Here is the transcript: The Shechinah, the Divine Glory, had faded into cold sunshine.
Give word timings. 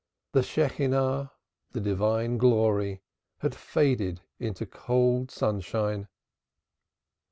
The 0.31 0.39
Shechinah, 0.41 1.29
the 1.73 1.79
Divine 1.79 2.39
Glory, 2.39 3.03
had 3.41 3.53
faded 3.53 4.21
into 4.39 4.65
cold 4.65 5.29
sunshine. 5.29 6.07